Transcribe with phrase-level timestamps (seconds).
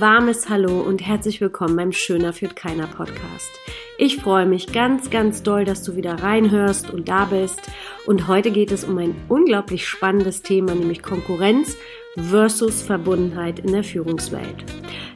[0.00, 3.50] warmes Hallo und herzlich willkommen beim Schöner führt keiner Podcast.
[3.96, 7.62] Ich freue mich ganz, ganz doll, dass du wieder reinhörst und da bist.
[8.04, 11.78] Und heute geht es um ein unglaublich spannendes Thema, nämlich Konkurrenz
[12.14, 14.64] versus Verbundenheit in der Führungswelt.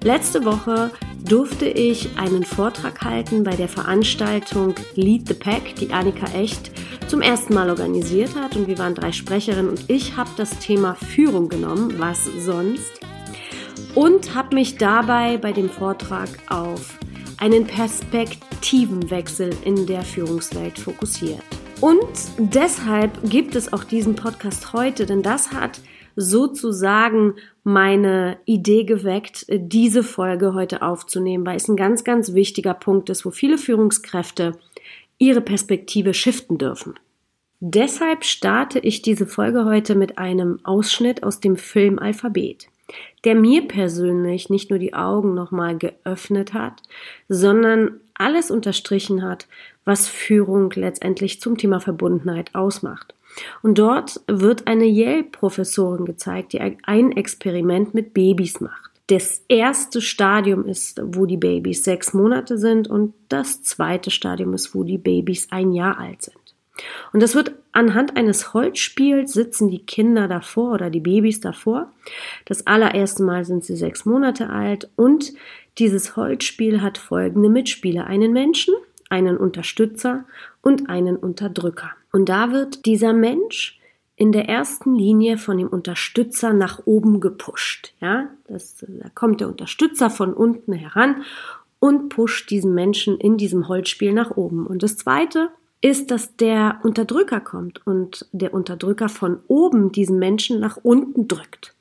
[0.03, 0.91] Letzte Woche
[1.29, 6.71] durfte ich einen Vortrag halten bei der Veranstaltung Lead the Pack, die Annika Echt
[7.07, 8.57] zum ersten Mal organisiert hat.
[8.57, 13.01] Und wir waren drei Sprecherinnen und ich habe das Thema Führung genommen, was sonst
[13.95, 16.98] und habe mich dabei bei dem Vortrag auf
[17.39, 21.43] einen Perspektivenwechsel in der Führungswelt fokussiert.
[21.81, 22.05] Und
[22.39, 25.81] deshalb gibt es auch diesen Podcast heute, denn das hat
[26.15, 27.34] sozusagen
[27.65, 33.25] meine Idee geweckt, diese Folge heute aufzunehmen, weil es ein ganz, ganz wichtiger Punkt ist,
[33.25, 34.59] wo viele Führungskräfte
[35.19, 36.95] ihre Perspektive shiften dürfen.
[37.61, 42.69] Deshalb starte ich diese Folge heute mit einem Ausschnitt aus dem Film Alphabet
[43.25, 46.83] der mir persönlich nicht nur die Augen nochmal geöffnet hat,
[47.28, 49.47] sondern alles unterstrichen hat,
[49.84, 53.14] was Führung letztendlich zum Thema Verbundenheit ausmacht.
[53.62, 58.91] Und dort wird eine Yale-Professorin gezeigt, die ein Experiment mit Babys macht.
[59.07, 64.75] Das erste Stadium ist, wo die Babys sechs Monate sind und das zweite Stadium ist,
[64.75, 66.50] wo die Babys ein Jahr alt sind.
[67.12, 71.92] Und das wird anhand eines Holzspiels sitzen die Kinder davor oder die Babys davor.
[72.45, 75.33] Das allererste Mal sind sie sechs Monate alt und
[75.78, 78.06] dieses Holzspiel hat folgende Mitspieler.
[78.06, 78.75] Einen Menschen,
[79.08, 80.25] einen Unterstützer
[80.62, 81.91] und einen Unterdrücker.
[82.12, 83.81] Und da wird dieser Mensch
[84.17, 87.95] in der ersten Linie von dem Unterstützer nach oben gepusht.
[88.01, 91.23] Ja, das, da kommt der Unterstützer von unten heran
[91.78, 94.67] und pusht diesen Menschen in diesem Holzspiel nach oben.
[94.67, 95.48] Und das zweite,
[95.81, 101.75] ist, dass der Unterdrücker kommt und der Unterdrücker von oben diesen Menschen nach unten drückt.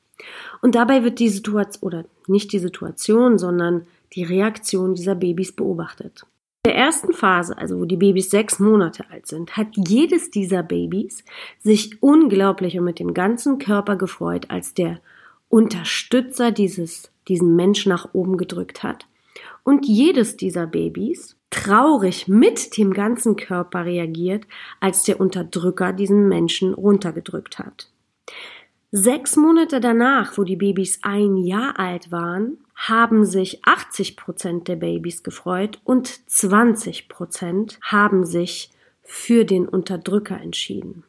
[0.61, 6.25] Und dabei wird die Situation, oder nicht die Situation, sondern die Reaktion dieser Babys beobachtet.
[6.65, 10.61] In der ersten Phase, also wo die Babys sechs Monate alt sind, hat jedes dieser
[10.61, 11.23] Babys
[11.59, 14.99] sich unglaublich und mit dem ganzen Körper gefreut, als der
[15.47, 19.07] Unterstützer dieses, diesen Mensch nach oben gedrückt hat.
[19.63, 24.45] Und jedes dieser Babys traurig mit dem ganzen Körper reagiert,
[24.79, 27.89] als der Unterdrücker diesen Menschen runtergedrückt hat.
[28.91, 34.77] Sechs Monate danach, wo die Babys ein Jahr alt waren, haben sich 80 Prozent der
[34.77, 38.71] Babys gefreut und 20 Prozent haben sich
[39.03, 41.03] für den Unterdrücker entschieden.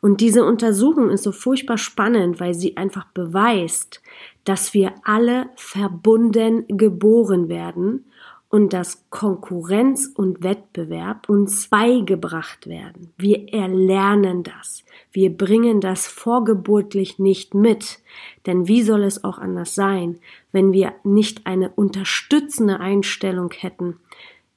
[0.00, 4.02] Und diese Untersuchung ist so furchtbar spannend, weil sie einfach beweist,
[4.44, 8.04] dass wir alle verbunden geboren werden
[8.50, 13.12] und dass Konkurrenz und Wettbewerb uns beigebracht werden.
[13.16, 14.84] Wir erlernen das.
[15.12, 18.00] Wir bringen das vorgeburtlich nicht mit.
[18.46, 20.18] Denn wie soll es auch anders sein,
[20.50, 24.00] wenn wir nicht eine unterstützende Einstellung hätten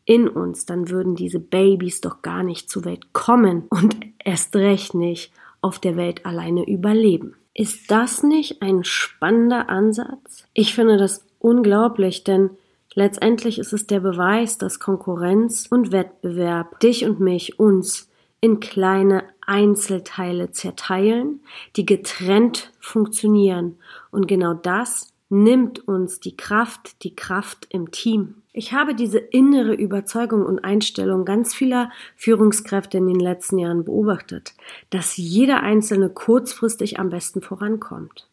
[0.05, 4.93] in uns, dann würden diese Babys doch gar nicht zur Welt kommen und erst recht
[4.93, 5.31] nicht
[5.61, 7.35] auf der Welt alleine überleben.
[7.53, 10.45] Ist das nicht ein spannender Ansatz?
[10.53, 12.51] Ich finde das unglaublich, denn
[12.95, 18.09] Letztendlich ist es der Beweis, dass Konkurrenz und Wettbewerb dich und mich, uns
[18.39, 21.41] in kleine Einzelteile zerteilen,
[21.75, 23.77] die getrennt funktionieren.
[24.11, 28.35] Und genau das nimmt uns die Kraft, die Kraft im Team.
[28.53, 34.53] Ich habe diese innere Überzeugung und Einstellung ganz vieler Führungskräfte in den letzten Jahren beobachtet,
[34.91, 38.29] dass jeder Einzelne kurzfristig am besten vorankommt.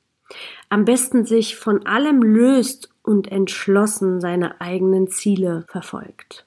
[0.69, 6.45] Am besten sich von allem löst und entschlossen seine eigenen Ziele verfolgt.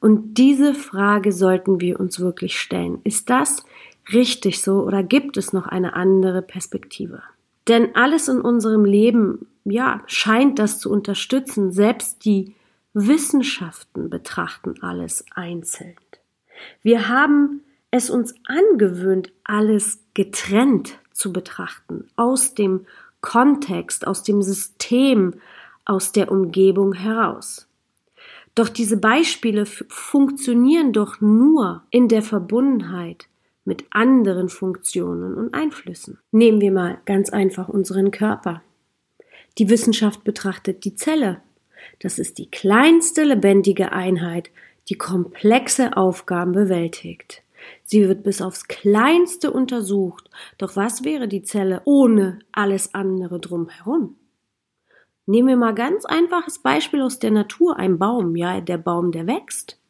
[0.00, 2.98] Und diese Frage sollten wir uns wirklich stellen.
[3.04, 3.64] Ist das
[4.12, 7.22] richtig so oder gibt es noch eine andere Perspektive?
[7.68, 11.72] Denn alles in unserem Leben, ja, scheint das zu unterstützen.
[11.72, 12.54] Selbst die
[12.94, 15.96] Wissenschaften betrachten alles einzeln.
[16.82, 22.86] Wir haben es uns angewöhnt, alles getrennt zu betrachten, aus dem
[23.20, 25.34] Kontext, aus dem System,
[25.84, 27.68] aus der Umgebung heraus.
[28.54, 33.28] Doch diese Beispiele funktionieren doch nur in der Verbundenheit
[33.66, 36.18] mit anderen Funktionen und Einflüssen.
[36.32, 38.62] Nehmen wir mal ganz einfach unseren Körper.
[39.58, 41.42] Die Wissenschaft betrachtet die Zelle.
[42.00, 44.50] Das ist die kleinste lebendige Einheit,
[44.88, 47.42] die komplexe Aufgaben bewältigt.
[47.84, 50.30] Sie wird bis aufs Kleinste untersucht.
[50.58, 54.16] Doch was wäre die Zelle ohne alles andere drumherum?
[55.26, 59.26] Nehmen wir mal ganz einfaches Beispiel aus der Natur, ein Baum, ja, der Baum, der
[59.26, 59.80] wächst.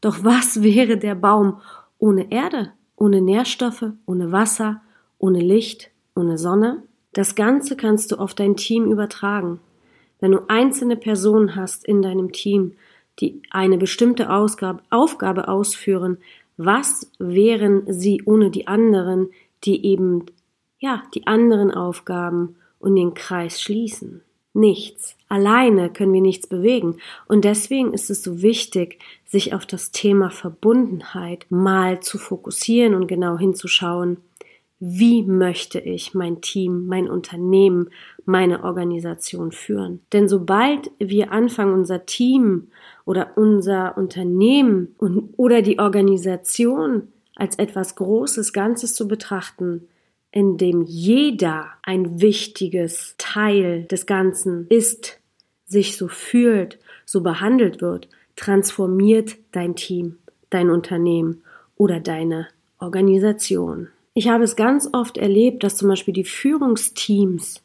[0.00, 1.60] Doch was wäre der Baum
[1.98, 4.80] ohne Erde, ohne Nährstoffe, ohne Wasser,
[5.18, 6.82] ohne Licht, ohne Sonne?
[7.12, 9.60] Das Ganze kannst du auf dein Team übertragen.
[10.18, 12.72] wenn du einzelne Personen hast in deinem Team,
[13.20, 16.18] die eine bestimmte Ausgabe, Aufgabe ausführen,
[16.56, 19.28] was wären sie ohne die anderen,
[19.64, 20.26] die eben,
[20.78, 24.22] ja, die anderen Aufgaben und den Kreis schließen?
[24.54, 25.15] Nichts.
[25.28, 26.98] Alleine können wir nichts bewegen.
[27.26, 33.08] Und deswegen ist es so wichtig, sich auf das Thema Verbundenheit mal zu fokussieren und
[33.08, 34.18] genau hinzuschauen,
[34.78, 37.88] wie möchte ich mein Team, mein Unternehmen,
[38.26, 40.00] meine Organisation führen.
[40.12, 42.68] Denn sobald wir anfangen, unser Team
[43.04, 49.88] oder unser Unternehmen und, oder die Organisation als etwas Großes, Ganzes zu betrachten,
[50.36, 55.18] in dem jeder ein wichtiges Teil des Ganzen ist,
[55.64, 60.18] sich so fühlt, so behandelt wird, transformiert dein Team,
[60.50, 61.42] dein Unternehmen
[61.78, 62.48] oder deine
[62.78, 63.88] Organisation.
[64.12, 67.62] Ich habe es ganz oft erlebt, dass zum Beispiel die Führungsteams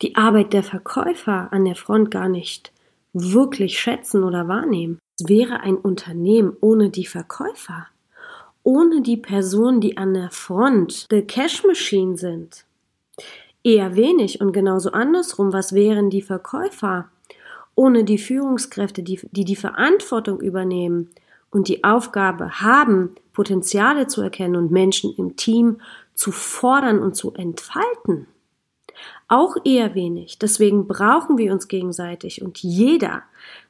[0.00, 2.72] die Arbeit der Verkäufer an der Front gar nicht
[3.12, 4.98] wirklich schätzen oder wahrnehmen.
[5.20, 7.88] Es wäre ein Unternehmen ohne die Verkäufer,
[8.66, 12.64] ohne die Personen, die an der Front the Cash Machine sind.
[13.62, 17.08] Eher wenig und genauso andersrum, was wären die Verkäufer
[17.76, 21.10] ohne die Führungskräfte, die die, die Verantwortung übernehmen
[21.50, 25.80] und die Aufgabe haben, Potenziale zu erkennen und Menschen im Team
[26.14, 28.26] zu fordern und zu entfalten.
[29.28, 30.40] Auch eher wenig.
[30.40, 33.22] Deswegen brauchen wir uns gegenseitig und jeder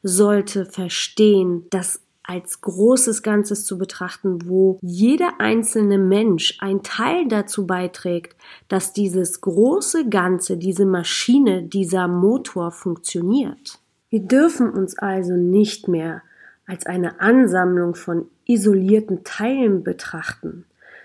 [0.03, 7.67] sollte verstehen, dass als großes Ganzes zu betrachten, wo jeder einzelne Mensch ein Teil dazu
[7.67, 8.37] beiträgt,
[8.69, 13.79] dass dieses große Ganze, diese Maschine, dieser Motor funktioniert.
[14.11, 16.23] Wir dürfen uns also nicht mehr
[16.67, 20.65] als eine Ansammlung von isolierten Teilen betrachten,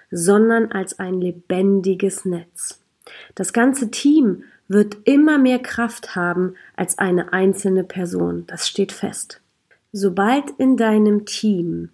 [0.10, 2.80] sondern als ein lebendiges Netz.
[3.36, 9.42] Das ganze Team wird immer mehr Kraft haben als eine einzelne Person, das steht fest.
[9.92, 11.90] Sobald in deinem Team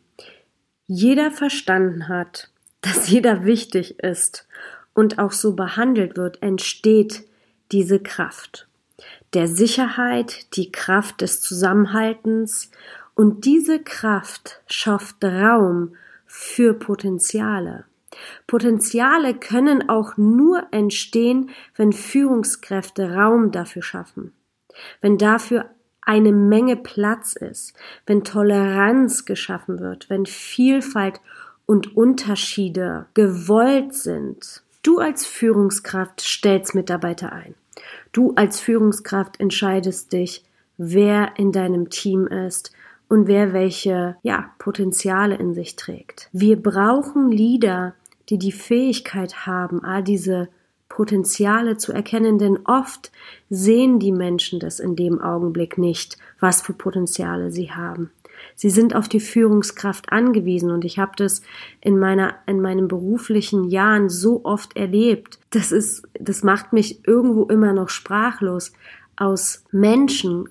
[0.85, 2.49] jeder verstanden hat,
[2.81, 4.47] dass jeder wichtig ist
[4.93, 7.25] und auch so behandelt wird, entsteht
[7.71, 8.67] diese Kraft.
[9.33, 12.71] Der Sicherheit, die Kraft des Zusammenhaltens.
[13.13, 15.95] Und diese Kraft schafft Raum
[16.25, 17.85] für Potenziale.
[18.47, 24.33] Potenziale können auch nur entstehen, wenn Führungskräfte Raum dafür schaffen,
[25.01, 25.69] wenn dafür
[26.07, 27.73] eine Menge Platz ist,
[28.05, 31.19] wenn Toleranz geschaffen wird, wenn Vielfalt
[31.65, 34.63] und Unterschiede gewollt sind.
[34.83, 37.55] Du als Führungskraft stellst Mitarbeiter ein.
[38.11, 40.43] Du als Führungskraft entscheidest dich,
[40.77, 42.71] wer in deinem Team ist,
[43.09, 46.29] und wer welche ja, Potenziale in sich trägt.
[46.33, 47.93] Wir brauchen Leader,
[48.29, 50.49] die die Fähigkeit haben, all diese
[50.97, 53.11] Potenziale zu erkennen, denn oft
[53.51, 58.09] sehen die Menschen das in dem Augenblick nicht, was für Potenziale sie haben.
[58.55, 61.43] Sie sind auf die Führungskraft angewiesen und ich habe das
[61.81, 65.37] in meiner in meinen beruflichen Jahren so oft erlebt.
[65.51, 68.73] Das ist das macht mich irgendwo immer noch sprachlos
[69.17, 70.49] aus Menschen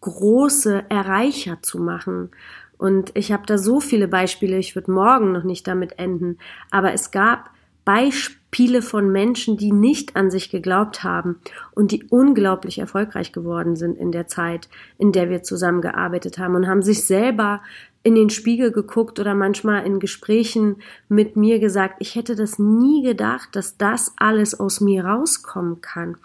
[0.00, 2.30] große Erreicher zu machen.
[2.78, 6.38] Und ich habe da so viele Beispiele, ich würde morgen noch nicht damit enden,
[6.70, 7.50] aber es gab
[7.84, 11.40] Beispiele von Menschen, die nicht an sich geglaubt haben
[11.72, 16.68] und die unglaublich erfolgreich geworden sind in der Zeit, in der wir zusammengearbeitet haben und
[16.68, 17.60] haben sich selber
[18.04, 20.76] in den Spiegel geguckt oder manchmal in Gesprächen
[21.08, 26.16] mit mir gesagt, ich hätte das nie gedacht, dass das alles aus mir rauskommen kann.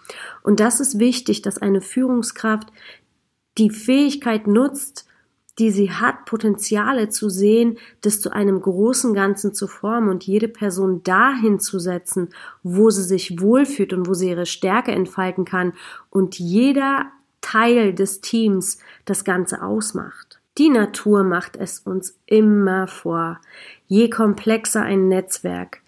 [0.42, 2.72] Und das ist wichtig, dass eine Führungskraft
[3.58, 5.07] die Fähigkeit nutzt,
[5.58, 10.48] die sie hat, Potenziale zu sehen, das zu einem großen Ganzen zu formen und jede
[10.48, 12.28] Person dahin zu setzen,
[12.62, 15.72] wo sie sich wohlfühlt und wo sie ihre Stärke entfalten kann
[16.10, 17.06] und jeder
[17.40, 20.38] Teil des Teams das Ganze ausmacht.
[20.58, 23.40] Die Natur macht es uns immer vor.
[23.86, 25.80] Je komplexer ein Netzwerk,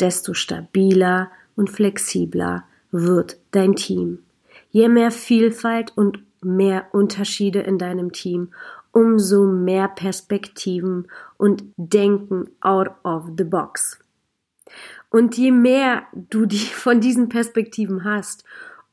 [0.00, 4.18] desto stabiler und flexibler wird dein Team.
[4.70, 8.50] Je mehr Vielfalt und mehr Unterschiede in deinem Team,
[8.96, 14.00] umso mehr Perspektiven und Denken out of the box.
[15.10, 18.42] Und je mehr du die von diesen Perspektiven hast,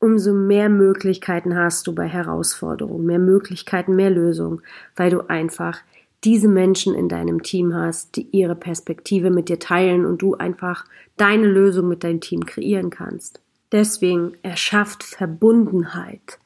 [0.00, 4.60] umso mehr Möglichkeiten hast du bei Herausforderungen, mehr Möglichkeiten, mehr Lösungen,
[4.94, 5.78] weil du einfach
[6.22, 10.84] diese Menschen in deinem Team hast, die ihre Perspektive mit dir teilen und du einfach
[11.16, 13.40] deine Lösung mit deinem Team kreieren kannst.
[13.72, 16.38] Deswegen erschafft Verbundenheit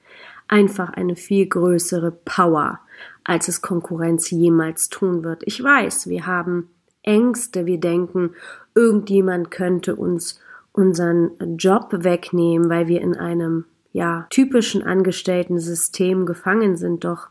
[0.49, 2.81] einfach eine viel größere Power,
[3.25, 5.43] als es Konkurrenz jemals tun wird.
[5.45, 6.71] Ich weiß, wir haben
[7.03, 8.35] Ängste, wir denken,
[8.75, 10.41] irgendjemand könnte uns
[10.73, 17.05] unseren Job wegnehmen, weil wir in einem ja, typischen Angestellten-System gefangen sind.
[17.05, 17.29] Doch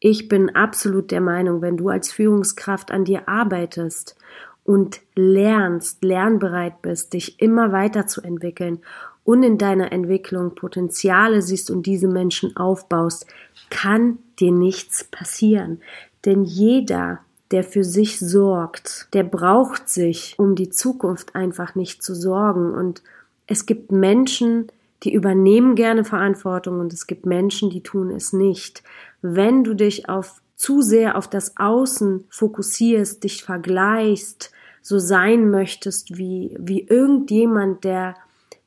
[0.00, 4.16] ich bin absolut der Meinung, wenn du als Führungskraft an dir arbeitest
[4.64, 8.80] und lernst, lernbereit bist, dich immer weiterzuentwickeln
[9.24, 13.26] und in deiner Entwicklung Potenziale siehst und diese Menschen aufbaust,
[13.68, 15.80] kann dir nichts passieren.
[16.24, 22.14] Denn jeder, der für sich sorgt, der braucht sich, um die Zukunft einfach nicht zu
[22.14, 22.72] sorgen.
[22.72, 23.02] Und
[23.46, 24.68] es gibt Menschen,
[25.02, 28.82] die übernehmen gerne Verantwortung und es gibt Menschen, die tun es nicht.
[29.22, 36.18] Wenn du dich auf zu sehr auf das Außen fokussierst, dich vergleichst, so sein möchtest
[36.18, 38.14] wie, wie irgendjemand, der,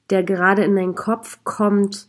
[0.10, 2.08] der gerade in deinen Kopf kommt,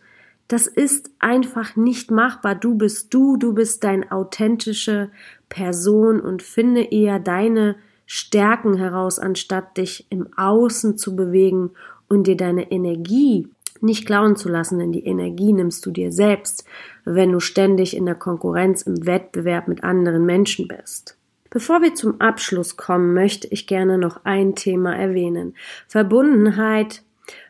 [0.48, 2.54] das ist einfach nicht machbar.
[2.54, 5.10] Du bist du, du bist deine authentische
[5.48, 11.70] Person und finde eher deine Stärken heraus, anstatt dich im Außen zu bewegen
[12.08, 13.48] und dir deine Energie
[13.80, 16.64] nicht klauen zu lassen, denn die Energie nimmst du dir selbst,
[17.04, 21.16] wenn du ständig in der Konkurrenz im Wettbewerb mit anderen Menschen bist.
[21.50, 25.54] Bevor wir zum Abschluss kommen, möchte ich gerne noch ein Thema erwähnen.
[25.86, 27.02] Verbundenheit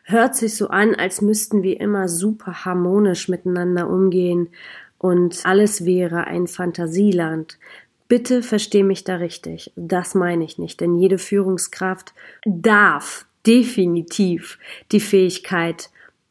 [0.05, 4.49] hört sich so an, als müssten wir immer super harmonisch miteinander umgehen
[4.97, 7.57] und alles wäre ein Fantasieland.
[8.07, 9.71] Bitte versteh mich da richtig.
[9.75, 12.13] Das meine ich nicht, denn jede Führungskraft
[12.45, 14.59] darf definitiv
[14.91, 15.89] die Fähigkeit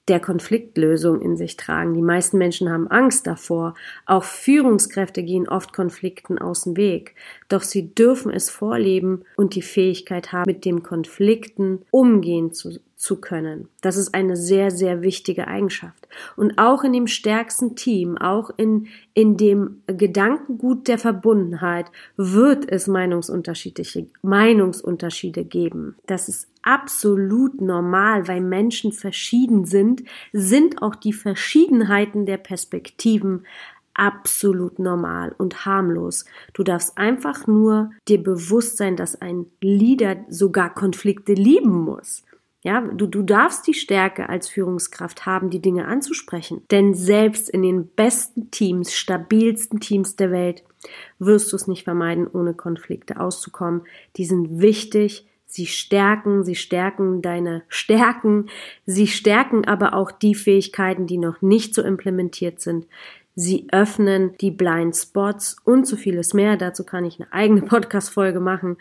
[0.09, 1.95] der Konfliktlösung in sich tragen.
[1.95, 3.75] Die meisten Menschen haben Angst davor.
[4.05, 7.15] Auch Führungskräfte gehen oft Konflikten aus dem Weg.
[7.49, 13.21] Doch sie dürfen es vorleben und die Fähigkeit haben, mit dem Konflikten umgehen zu, zu
[13.21, 13.69] können.
[13.81, 16.09] Das ist eine sehr, sehr wichtige Eigenschaft.
[16.37, 21.87] Und auch in dem stärksten Team, auch in, in dem Gedankengut der Verbundenheit
[22.17, 23.83] wird es Meinungsunterschiede,
[24.23, 25.97] Meinungsunterschiede geben.
[26.07, 33.45] Das ist absolut normal, weil Menschen verschieden sind, sind auch die Verschiedenheiten der Perspektiven
[33.95, 36.25] absolut normal und harmlos.
[36.53, 42.25] Du darfst einfach nur dir bewusst sein, dass ein Leader sogar Konflikte lieben muss.
[42.65, 46.63] Ja, du, du darfst die Stärke als Führungskraft haben, die Dinge anzusprechen.
[46.71, 50.65] Denn selbst in den besten Teams, stabilsten Teams der Welt,
[51.19, 53.83] wirst du es nicht vermeiden, ohne Konflikte auszukommen.
[54.17, 58.47] Die sind wichtig, Sie stärken, sie stärken deine Stärken,
[58.87, 62.89] sie stärken aber auch die Fähigkeiten, die noch nicht so implementiert sind.
[63.35, 66.57] Sie öffnen die Blind Spots und so vieles mehr.
[66.57, 68.77] Dazu kann ich eine eigene Podcast-Folge machen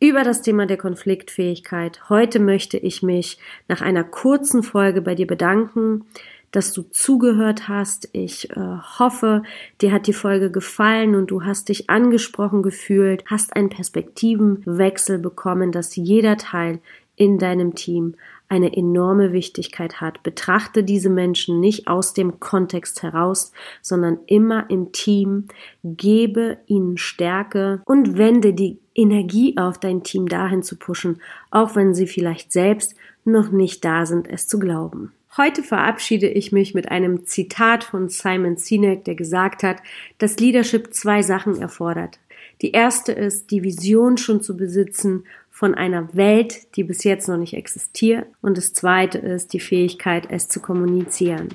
[0.00, 2.08] über das Thema der Konfliktfähigkeit.
[2.08, 3.38] Heute möchte ich mich
[3.68, 6.04] nach einer kurzen Folge bei dir bedanken
[6.50, 8.08] dass du zugehört hast.
[8.12, 8.54] Ich äh,
[8.98, 9.42] hoffe,
[9.80, 15.72] dir hat die Folge gefallen und du hast dich angesprochen gefühlt, hast einen Perspektivenwechsel bekommen,
[15.72, 16.80] dass jeder Teil
[17.16, 18.14] in deinem Team
[18.48, 20.22] eine enorme Wichtigkeit hat.
[20.22, 23.52] Betrachte diese Menschen nicht aus dem Kontext heraus,
[23.82, 25.48] sondern immer im Team.
[25.84, 31.94] Gebe ihnen Stärke und wende die Energie auf, dein Team dahin zu pushen, auch wenn
[31.94, 35.12] sie vielleicht selbst noch nicht da sind, es zu glauben.
[35.36, 39.76] Heute verabschiede ich mich mit einem Zitat von Simon Sinek, der gesagt hat,
[40.16, 42.18] dass Leadership zwei Sachen erfordert.
[42.60, 45.24] Die erste ist, die Vision schon zu besitzen
[45.58, 48.26] von einer Welt, die bis jetzt noch nicht existiert.
[48.40, 51.48] Und das zweite ist die Fähigkeit, es zu kommunizieren.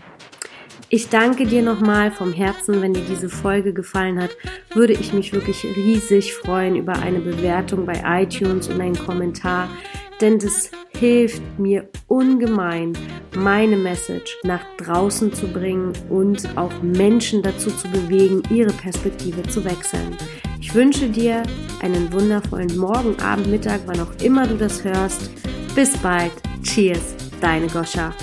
[0.89, 4.31] Ich danke dir nochmal vom Herzen, wenn dir diese Folge gefallen hat,
[4.73, 9.69] würde ich mich wirklich riesig freuen über eine Bewertung bei iTunes und einen Kommentar
[10.23, 12.93] denn das hilft mir ungemein,
[13.35, 19.65] meine Message nach draußen zu bringen und auch Menschen dazu zu bewegen, ihre Perspektive zu
[19.65, 20.15] wechseln.
[20.63, 21.43] Ich wünsche dir
[21.81, 25.29] einen wundervollen Morgen, Abend, Mittag, wann auch immer du das hörst.
[25.75, 26.31] Bis bald.
[26.63, 28.13] Cheers, deine Goscha.